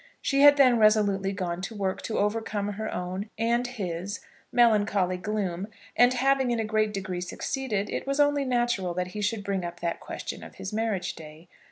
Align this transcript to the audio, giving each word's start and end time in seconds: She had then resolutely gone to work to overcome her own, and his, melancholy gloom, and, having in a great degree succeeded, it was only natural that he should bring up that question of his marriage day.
She 0.19 0.41
had 0.41 0.57
then 0.57 0.79
resolutely 0.79 1.31
gone 1.31 1.61
to 1.61 1.75
work 1.75 2.01
to 2.09 2.17
overcome 2.17 2.69
her 2.69 2.91
own, 2.91 3.29
and 3.37 3.67
his, 3.67 4.19
melancholy 4.51 5.17
gloom, 5.17 5.67
and, 5.95 6.15
having 6.15 6.49
in 6.49 6.59
a 6.59 6.65
great 6.65 6.91
degree 6.91 7.21
succeeded, 7.21 7.87
it 7.87 8.07
was 8.07 8.19
only 8.19 8.43
natural 8.43 8.95
that 8.95 9.09
he 9.09 9.21
should 9.21 9.43
bring 9.43 9.63
up 9.63 9.79
that 9.81 9.99
question 9.99 10.41
of 10.43 10.55
his 10.55 10.73
marriage 10.73 11.13
day. 11.13 11.49